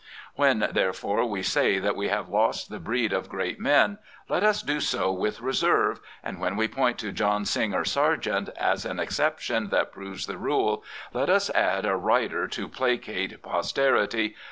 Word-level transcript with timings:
When, 0.33 0.67
there 0.71 0.93
fore, 0.93 1.25
we 1.29 1.43
say 1.43 1.77
that 1.77 1.95
we 1.95 2.07
have 2.07 2.27
lost 2.27 2.71
the 2.71 2.79
breed 2.79 3.13
of 3.13 3.29
great 3.29 3.59
men, 3.59 3.99
let 4.29 4.41
us 4.43 4.63
do 4.63 4.79
so 4.79 5.11
with 5.11 5.41
reserve, 5.41 5.99
and 6.23 6.39
when 6.39 6.55
we 6.55 6.67
point 6.67 6.97
to 7.01 7.11
John 7.11 7.45
Singer 7.45 7.85
Sargent 7.85 8.49
as 8.57 8.83
an 8.83 8.99
exception 8.99 9.69
that 9.69 9.91
proves 9.91 10.25
the 10.25 10.39
rule, 10.39 10.83
let 11.13 11.29
us 11.29 11.51
add 11.51 11.85
a 11.85 11.95
rider 11.95 12.47
to 12.47 12.67
placate 12.67 13.43
posterity. 13.43 14.35